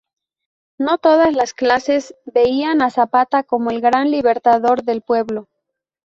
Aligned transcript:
No 0.79 0.97
todas 0.97 1.31
las 1.35 1.53
clases 1.53 2.15
veían 2.25 2.81
a 2.81 2.89
Zapata 2.89 3.43
como 3.43 3.69
el 3.69 3.81
gran 3.81 4.09
libertador 4.09 4.81
del 4.81 5.03
pueblo. 5.03 5.47